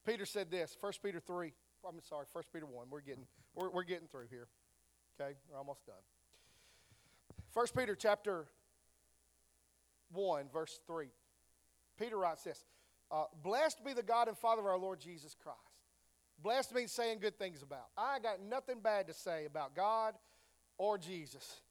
[0.05, 1.53] Peter said this, 1 Peter 3.
[1.87, 2.87] I'm sorry, 1 Peter 1.
[2.89, 4.47] We're getting, we're, we're getting through here.
[5.19, 5.35] Okay?
[5.49, 5.95] We're almost done.
[7.53, 8.47] 1 Peter chapter
[10.13, 11.07] 1, verse 3.
[11.99, 12.65] Peter writes this
[13.11, 15.59] uh, Blessed be the God and Father of our Lord Jesus Christ,
[16.41, 17.87] Blessed means saying good things about.
[17.97, 20.13] I got nothing bad to say about God
[20.77, 21.61] or Jesus.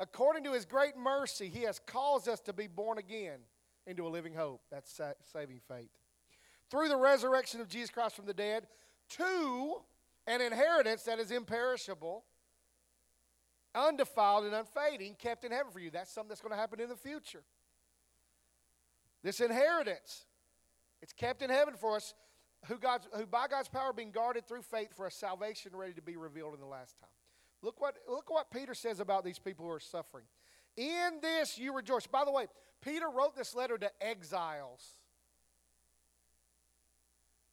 [0.00, 3.38] According to his great mercy, he has caused us to be born again
[3.86, 4.62] into a living hope.
[4.70, 5.00] That's
[5.32, 5.90] saving faith.
[6.70, 8.66] Through the resurrection of Jesus Christ from the dead,
[9.10, 9.82] to
[10.26, 12.24] an inheritance that is imperishable,
[13.74, 15.90] undefiled, and unfading, kept in heaven for you.
[15.90, 17.42] That's something that's going to happen in the future.
[19.22, 20.26] This inheritance,
[21.02, 22.14] it's kept in heaven for us,
[22.66, 26.02] who, God's, who by God's power being guarded through faith for a salvation ready to
[26.02, 27.10] be revealed in the last time.
[27.64, 30.26] Look what, look what Peter says about these people who are suffering.
[30.76, 32.06] In this you rejoice.
[32.06, 32.46] By the way,
[32.82, 34.98] Peter wrote this letter to exiles.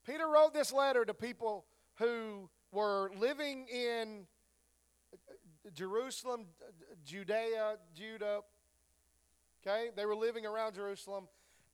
[0.06, 4.26] Peter wrote this letter to people who were living in
[5.74, 6.48] Jerusalem,
[7.06, 8.42] Judea, Judah.
[9.66, 9.92] Okay?
[9.96, 11.30] They were living around Jerusalem.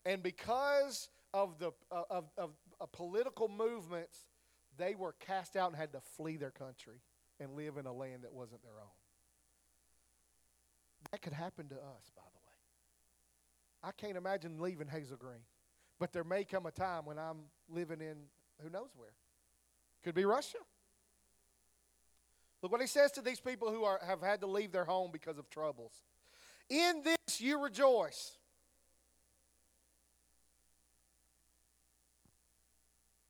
[0.05, 4.27] And because of the uh, of, of, of political movements,
[4.77, 7.01] they were cast out and had to flee their country
[7.39, 8.97] and live in a land that wasn't their own.
[11.11, 12.57] That could happen to us, by the way.
[13.83, 15.41] I can't imagine leaving Hazel Green.
[15.99, 17.37] But there may come a time when I'm
[17.69, 18.17] living in
[18.61, 19.13] who knows where.
[20.03, 20.57] Could be Russia.
[22.61, 25.11] Look what he says to these people who are, have had to leave their home
[25.11, 25.93] because of troubles.
[26.69, 28.36] In this you rejoice.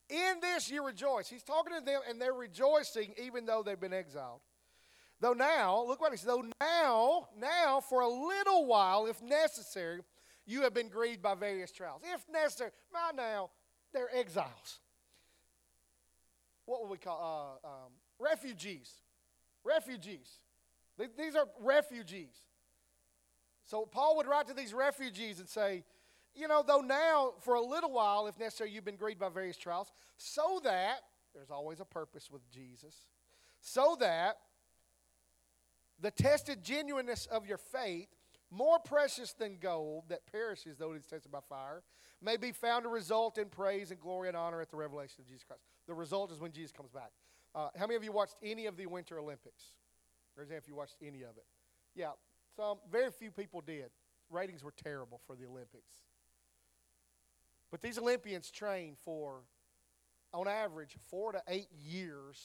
[0.09, 1.27] In this you rejoice.
[1.27, 4.41] He's talking to them and they're rejoicing even though they've been exiled.
[5.19, 10.01] Though now, look what he says, though now, now for a little while, if necessary,
[10.45, 12.01] you have been grieved by various trials.
[12.03, 13.49] If necessary, by now,
[13.93, 14.79] they're exiles.
[16.65, 18.91] What would we call uh, um, refugees?
[19.63, 20.39] Refugees.
[21.17, 22.33] These are refugees.
[23.65, 25.83] So Paul would write to these refugees and say,
[26.37, 29.57] you know, though now for a little while, if necessary, you've been grieved by various
[29.57, 31.01] trials, so that,
[31.33, 32.95] there's always a purpose with Jesus,
[33.59, 34.37] so that
[35.99, 38.07] the tested genuineness of your faith,
[38.49, 41.83] more precious than gold that perishes though it is tested by fire,
[42.21, 45.27] may be found to result in praise and glory and honor at the revelation of
[45.27, 45.63] Jesus Christ.
[45.87, 47.11] The result is when Jesus comes back.
[47.53, 49.63] Uh, how many of you watched any of the Winter Olympics?
[50.35, 51.45] Raise if you watched any of it.
[51.95, 52.11] Yeah,
[52.55, 53.89] some very few people did.
[54.29, 55.93] Ratings were terrible for the Olympics.
[57.71, 59.41] But these Olympians train for,
[60.33, 62.41] on average, four to eight years.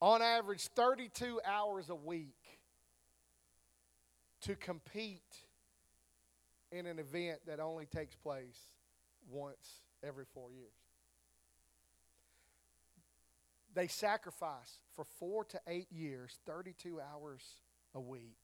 [0.00, 2.34] On average, 32 hours a week
[4.42, 5.22] to compete
[6.72, 8.58] in an event that only takes place
[9.30, 10.70] once every four years.
[13.74, 17.42] They sacrifice for four to eight years, 32 hours
[17.94, 18.36] a week.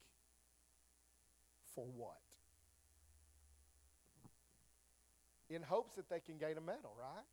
[1.74, 2.21] For what?
[5.54, 7.26] In hopes that they can gain a medal, right?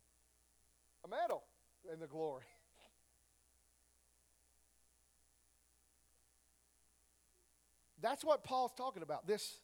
[1.04, 1.44] A medal
[1.92, 2.44] in the glory.
[8.02, 9.26] That's what Paul's talking about.
[9.26, 9.58] This,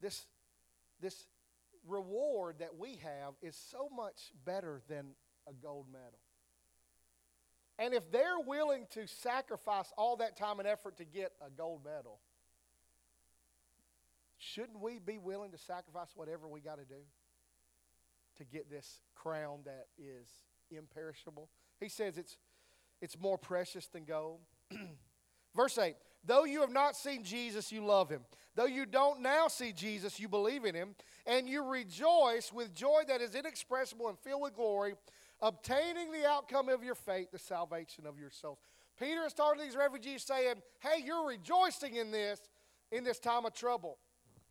[0.00, 0.26] this,
[1.00, 1.26] this
[1.86, 5.10] reward that we have is so much better than
[5.48, 6.18] a gold medal.
[7.78, 11.84] And if they're willing to sacrifice all that time and effort to get a gold
[11.84, 12.20] medal,
[14.38, 17.02] shouldn't we be willing to sacrifice whatever we got to do?
[18.36, 20.28] To get this crown that is
[20.70, 21.48] imperishable.
[21.80, 22.36] He says it's,
[23.00, 24.40] it's more precious than gold.
[25.56, 28.22] Verse 8 Though you have not seen Jesus, you love him.
[28.56, 30.94] Though you don't now see Jesus, you believe in him,
[31.26, 34.94] and you rejoice with joy that is inexpressible and filled with glory,
[35.40, 38.58] obtaining the outcome of your faith, the salvation of your souls.
[38.98, 42.40] Peter is talking to these refugees saying, Hey, you're rejoicing in this,
[42.90, 43.98] in this time of trouble.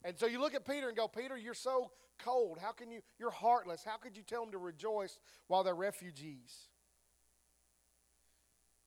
[0.06, 1.90] And so you look at Peter and go, Peter, you're so
[2.24, 2.60] cold.
[2.62, 3.84] How can you, you're heartless.
[3.84, 6.70] How could you tell them to rejoice while they're refugees?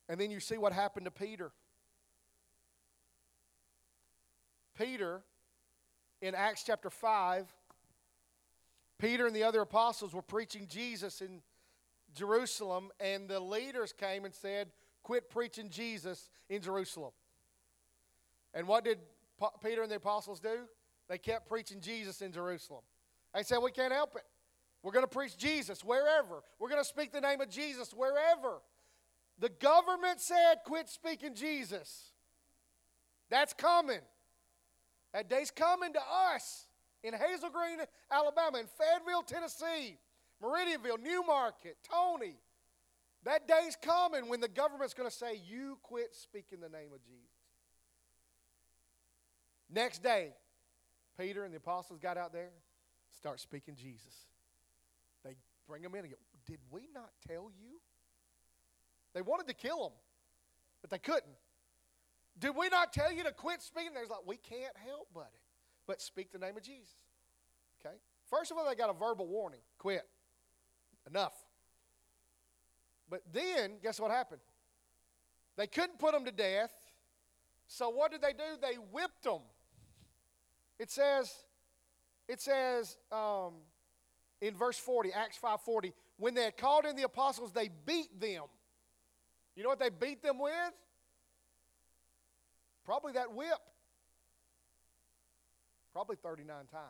[0.09, 1.51] And then you see what happened to Peter.
[4.79, 5.23] Peter,
[6.23, 7.53] in Acts chapter 5,
[9.01, 11.43] Peter and the other apostles were preaching Jesus in
[12.15, 14.69] Jerusalem, and the leaders came and said,
[15.03, 17.13] Quit preaching Jesus in Jerusalem.
[18.55, 18.99] And what did
[19.65, 20.61] Peter and the apostles do?
[21.09, 22.83] They kept preaching Jesus in Jerusalem.
[23.35, 24.25] They said, We can't help it.
[24.83, 26.43] We're going to preach Jesus wherever.
[26.59, 28.61] We're going to speak the name of Jesus wherever.
[29.39, 32.13] The government said, Quit speaking Jesus.
[33.31, 34.01] That's coming.
[35.13, 36.01] That day's coming to
[36.35, 36.67] us
[37.03, 37.79] in Hazel Green,
[38.11, 39.99] Alabama, in Fayetteville, Tennessee,
[40.43, 42.37] Meridianville, Newmarket, Toney.
[43.25, 47.03] That day's coming when the government's going to say, You quit speaking the name of
[47.03, 47.29] Jesus.
[49.71, 50.33] Next day,
[51.19, 52.51] Peter and the apostles got out there,
[53.17, 54.15] start speaking Jesus.
[55.25, 55.35] They
[55.67, 56.19] bring them in again.
[56.47, 57.81] Did we not tell you?
[59.15, 59.93] They wanted to kill him,
[60.81, 61.37] but they couldn't.
[62.39, 63.91] Did we not tell you to quit speaking?
[63.95, 65.41] They're like, we can't help but it,
[65.87, 66.95] but speak the name of Jesus.
[67.85, 67.97] Okay?
[68.31, 70.07] First of all, they got a verbal warning quit.
[71.09, 71.33] Enough.
[73.11, 74.43] But then, guess what happened?
[75.57, 76.73] They couldn't put them to death.
[77.67, 78.59] So what did they do?
[78.61, 79.41] They whipped them.
[80.79, 81.33] It says,
[82.29, 83.55] it says um,
[84.41, 88.45] in verse 40, Acts 5.40, when they had called in the apostles, they beat them.
[89.57, 90.53] You know what they beat them with?
[92.85, 93.59] Probably that whip.
[95.93, 96.85] Probably 39 times.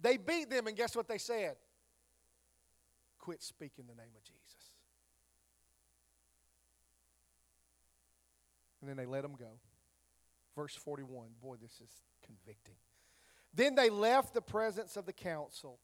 [0.00, 1.56] They beat them, and guess what they said?
[3.18, 4.38] Quit speaking the name of Jesus.
[8.80, 9.58] And then they let them go.
[10.58, 11.28] Verse 41.
[11.40, 12.74] Boy, this is convicting.
[13.54, 15.78] Then they left the presence of the council.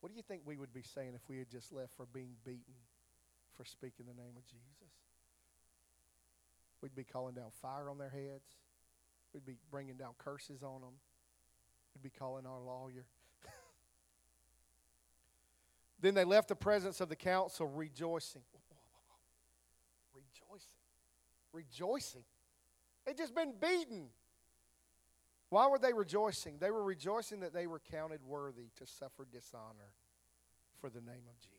[0.00, 2.32] What do you think we would be saying if we had just left for being
[2.44, 2.74] beaten
[3.56, 4.92] for speaking the name of Jesus?
[6.82, 8.58] We'd be calling down fire on their heads.
[9.32, 10.92] We'd be bringing down curses on them.
[11.94, 13.06] We'd be calling our lawyer.
[16.02, 18.42] then they left the presence of the council rejoicing.
[20.14, 20.68] Rejoicing.
[21.54, 22.24] Rejoicing.
[23.10, 24.04] They'd just been beaten.
[25.48, 26.58] Why were they rejoicing?
[26.60, 29.94] They were rejoicing that they were counted worthy to suffer dishonor
[30.80, 31.58] for the name of Jesus.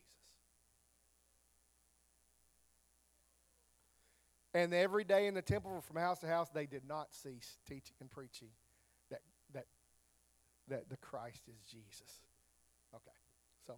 [4.54, 7.96] And every day in the temple, from house to house, they did not cease teaching
[8.00, 8.48] and preaching
[9.10, 9.20] that,
[9.54, 9.66] that,
[10.70, 12.22] that the Christ is Jesus.
[12.96, 13.12] Okay,
[13.68, 13.74] so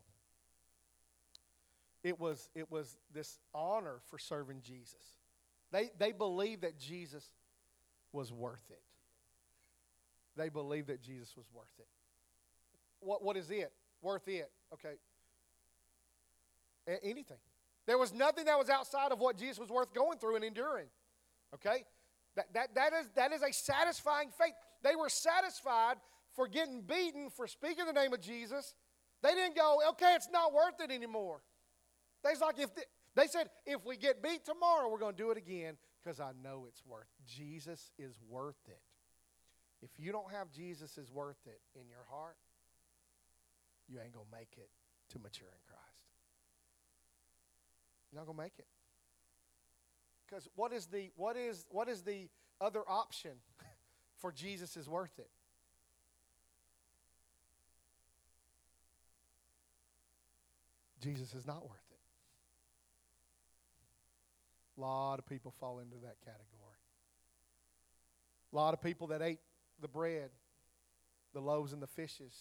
[2.03, 5.17] it was, it was this honor for serving Jesus.
[5.71, 7.31] They, they believed that Jesus
[8.13, 8.81] was worth it.
[10.37, 11.87] They believed that Jesus was worth it.
[12.99, 13.71] What, what is it?
[14.01, 14.49] Worth it.
[14.73, 14.95] Okay.
[16.87, 17.37] A- anything.
[17.85, 20.87] There was nothing that was outside of what Jesus was worth going through and enduring.
[21.53, 21.83] Okay?
[22.35, 24.53] That, that, that, is, that is a satisfying faith.
[24.83, 25.97] They were satisfied
[26.35, 28.73] for getting beaten for speaking the name of Jesus.
[29.21, 31.41] They didn't go, okay, it's not worth it anymore.
[32.23, 32.81] They, like if the,
[33.15, 36.31] they said, if we get beat tomorrow, we're going to do it again because I
[36.43, 38.81] know it's worth Jesus is worth it.
[39.81, 42.37] If you don't have Jesus is worth it in your heart,
[43.87, 44.69] you ain't going to make it
[45.09, 45.83] to mature in Christ.
[48.11, 48.67] You're not going to make it.
[50.25, 52.29] Because what is the what is what is the
[52.61, 53.31] other option
[54.17, 55.29] for Jesus is worth it?
[61.01, 61.82] Jesus is not worth it.
[64.77, 66.79] A lot of people fall into that category.
[68.51, 69.39] A lot of people that ate
[69.81, 70.29] the bread,
[71.33, 72.33] the loaves and the fishes,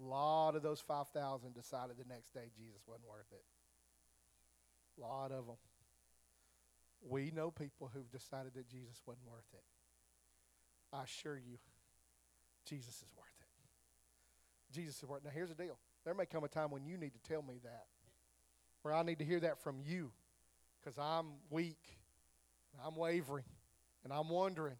[0.00, 3.44] a lot of those 5,000 decided the next day Jesus wasn't worth it.
[4.98, 5.56] A lot of them.
[7.08, 9.64] We know people who've decided that Jesus wasn't worth it.
[10.92, 11.58] I assure you,
[12.66, 14.74] Jesus is worth it.
[14.74, 15.26] Jesus is worth it.
[15.26, 15.78] Now, here's the deal.
[16.04, 17.86] There may come a time when you need to tell me that,
[18.82, 20.10] where I need to hear that from you,
[20.86, 21.82] because I'm weak,
[22.86, 23.44] I'm wavering,
[24.04, 24.76] and I'm wondering,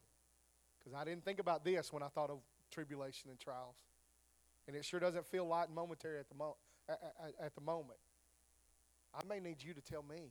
[0.78, 2.38] because I didn't think about this when I thought of
[2.70, 3.74] tribulation and trials.
[4.68, 6.56] And it sure doesn't feel light and momentary at the, mo-
[6.88, 7.98] at, at, at the moment.
[9.12, 10.30] I may need you to tell me.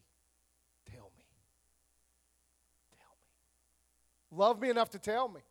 [0.94, 1.26] Tell me.
[2.98, 3.16] Tell
[4.32, 4.38] me.
[4.38, 5.42] Love me enough to tell me.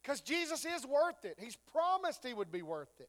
[0.00, 1.38] Because Jesus is worth it.
[1.40, 3.08] He's promised He would be worth it.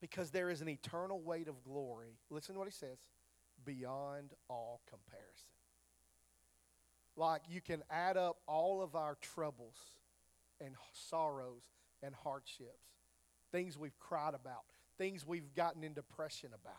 [0.00, 2.18] Because there is an eternal weight of glory.
[2.30, 2.98] Listen to what He says
[3.64, 5.50] beyond all comparison.
[7.16, 9.76] Like you can add up all of our troubles
[10.60, 11.62] and sorrows
[12.02, 12.88] and hardships,
[13.52, 14.64] things we've cried about,
[14.98, 16.74] things we've gotten in depression about.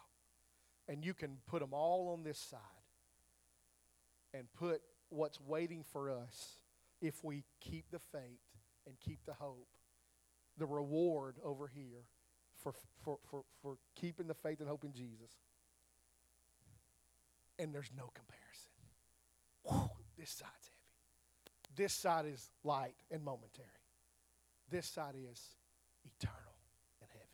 [0.88, 2.60] And you can put them all on this side
[4.34, 6.58] and put what's waiting for us
[7.02, 8.42] if we keep the faith
[8.86, 9.68] and keep the hope.
[10.58, 12.06] The reward over here
[12.62, 12.74] for,
[13.04, 15.32] for, for, for keeping the faith and hope in Jesus.
[17.58, 18.72] And there's no comparison.
[19.64, 21.76] Whew, this side's heavy.
[21.76, 23.68] This side is light and momentary.
[24.70, 25.42] This side is
[26.04, 26.38] eternal.
[27.02, 27.26] And heavy.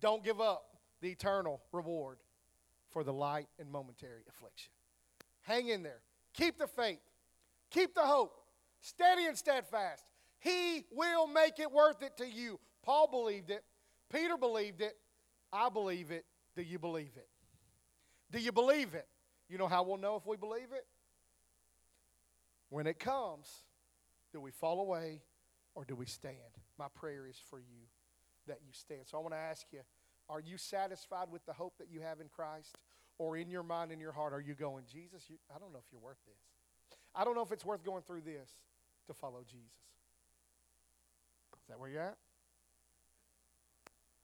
[0.00, 0.64] Don't give up
[1.00, 2.18] the eternal reward
[2.90, 4.72] for the light and momentary affliction.
[5.42, 6.00] Hang in there.
[6.34, 7.00] Keep the faith.
[7.70, 8.32] Keep the hope.
[8.80, 10.04] Steady and steadfast.
[10.38, 12.58] He will make it worth it to you.
[12.82, 13.62] Paul believed it.
[14.12, 14.96] Peter believed it.
[15.52, 16.24] I believe it.
[16.56, 17.28] Do you believe it?
[18.32, 19.06] Do you believe it?
[19.50, 20.86] You know how we'll know if we believe it?
[22.68, 23.48] When it comes,
[24.32, 25.22] do we fall away
[25.74, 26.36] or do we stand?
[26.78, 27.88] My prayer is for you
[28.46, 29.02] that you stand.
[29.06, 29.80] So I want to ask you
[30.28, 32.76] are you satisfied with the hope that you have in Christ?
[33.18, 35.78] Or in your mind and your heart, are you going, Jesus, you, I don't know
[35.78, 36.40] if you're worth this.
[37.14, 38.48] I don't know if it's worth going through this
[39.08, 39.66] to follow Jesus.
[41.60, 42.16] Is that where you're at?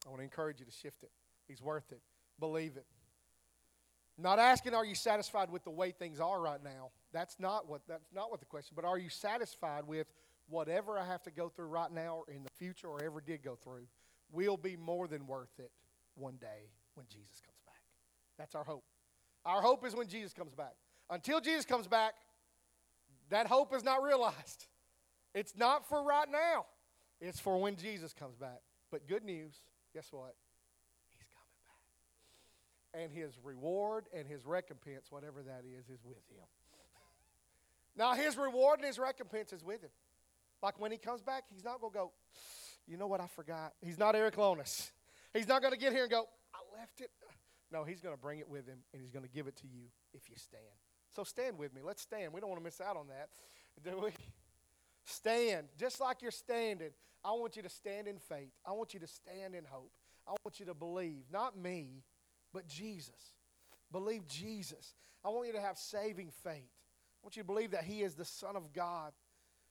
[0.07, 1.11] I want to encourage you to shift it.
[1.47, 2.01] He's worth it.
[2.41, 2.87] Believe it.
[4.19, 6.91] Not asking, are you satisfied with the way things are right now?
[7.13, 8.73] That's not what that's not what the question.
[8.75, 10.07] But are you satisfied with
[10.49, 13.43] whatever I have to go through right now, or in the future, or ever did
[13.43, 13.87] go through,
[14.33, 15.71] will be more than worth it
[16.15, 17.83] one day when Jesus comes back.
[18.39, 18.85] That's our hope.
[19.45, 20.75] Our hope is when Jesus comes back.
[21.11, 22.15] Until Jesus comes back,
[23.29, 24.67] that hope is not realized.
[25.35, 26.65] It's not for right now,
[27.21, 28.63] it's for when Jesus comes back.
[28.91, 29.55] But good news
[29.93, 30.35] guess what?
[32.99, 36.45] And his reward and his recompense, whatever that is, is with him.
[37.97, 39.91] now, his reward and his recompense is with him.
[40.63, 42.13] Like when he comes back, he's not going to go,
[42.87, 43.75] you know what, I forgot.
[43.83, 44.91] He's not Eric Lonis.
[45.35, 46.25] He's not going to get here and go,
[46.55, 47.11] I left it.
[47.71, 49.67] No, he's going to bring it with him and he's going to give it to
[49.67, 50.63] you if you stand.
[51.15, 51.83] So stand with me.
[51.85, 52.33] Let's stand.
[52.33, 53.29] We don't want to miss out on that,
[53.91, 54.11] do we?
[55.05, 55.69] Stand.
[55.79, 56.91] Just like you're standing,
[57.25, 58.53] I want you to stand in faith.
[58.65, 59.91] I want you to stand in hope.
[60.27, 62.03] I want you to believe, not me,
[62.57, 63.35] but Jesus.
[63.93, 64.95] Believe Jesus.
[65.23, 66.55] I want you to have saving faith.
[66.55, 69.13] I want you to believe that He is the Son of God,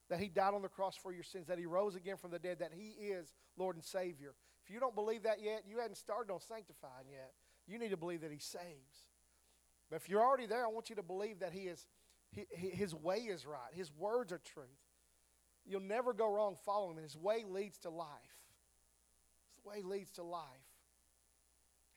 [0.10, 2.38] that He died on the cross for your sins, that He rose again from the
[2.38, 4.36] dead, that He is Lord and Savior.
[4.64, 7.34] If you don't believe that yet, you hadn't started on sanctifying yet.
[7.68, 9.08] You need to believe that He saves.
[9.90, 11.88] But if you're already there, I want you to believe that He is
[12.32, 13.74] His way is right.
[13.74, 14.68] His words are truth.
[15.66, 17.04] You'll never go wrong following Him.
[17.04, 18.10] His way leads to life.
[19.56, 20.44] His way leads to life.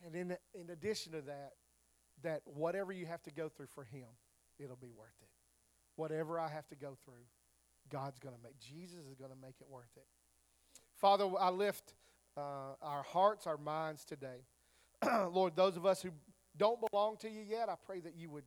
[0.05, 1.53] And in, in addition to that,
[2.23, 4.07] that whatever you have to go through for Him,
[4.59, 5.29] it'll be worth it.
[5.97, 7.25] Whatever I have to go through,
[7.91, 10.07] God's going to make, Jesus is going to make it worth it.
[10.97, 11.95] Father, I lift
[12.37, 14.45] uh, our hearts, our minds today.
[15.31, 16.11] Lord, those of us who
[16.57, 18.45] don't belong to you yet, I pray that you would,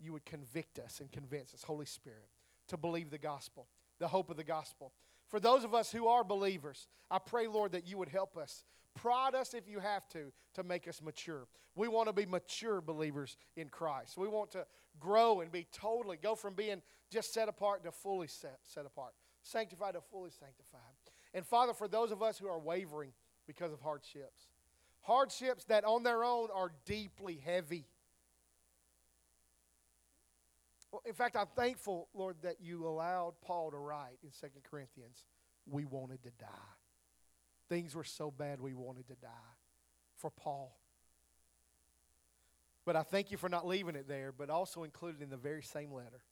[0.00, 2.28] you would convict us and convince us, Holy Spirit,
[2.68, 3.66] to believe the gospel,
[3.98, 4.92] the hope of the gospel.
[5.28, 8.64] For those of us who are believers, I pray, Lord, that you would help us.
[8.96, 11.46] Prod us if you have to, to make us mature.
[11.74, 14.16] We want to be mature believers in Christ.
[14.16, 14.66] We want to
[14.98, 19.12] grow and be totally, go from being just set apart to fully set, set apart,
[19.42, 20.80] sanctified to fully sanctified.
[21.34, 23.12] And Father, for those of us who are wavering
[23.46, 24.48] because of hardships,
[25.02, 27.86] hardships that on their own are deeply heavy.
[31.04, 35.26] In fact, I'm thankful, Lord, that you allowed Paul to write in 2 Corinthians,
[35.70, 36.46] we wanted to die.
[37.68, 39.54] Things were so bad we wanted to die
[40.16, 40.76] for Paul.
[42.84, 45.62] But I thank you for not leaving it there, but also included in the very
[45.62, 46.22] same letter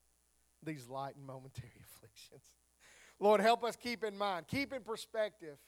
[0.63, 2.45] these light and momentary afflictions.
[3.21, 5.59] Lord, help us keep in mind, keep in perspective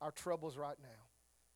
[0.00, 0.88] our troubles right now.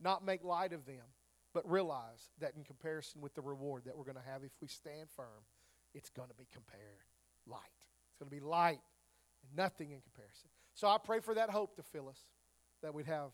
[0.00, 1.04] Not make light of them,
[1.52, 4.68] but realize that in comparison with the reward that we're going to have if we
[4.68, 5.44] stand firm,
[5.94, 7.04] it's going to be compared
[7.46, 7.60] light.
[8.10, 8.80] It's going to be light
[9.42, 10.50] and nothing in comparison.
[10.74, 12.20] So I pray for that hope to fill us,
[12.82, 13.30] that we'd have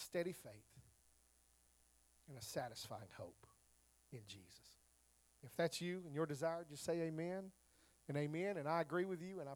[0.00, 0.52] steady faith
[2.28, 3.46] and a satisfying hope
[4.12, 4.78] in Jesus.
[5.42, 7.50] If that's you and your desire, just say amen
[8.08, 8.56] and amen.
[8.56, 9.48] And I agree with you, and I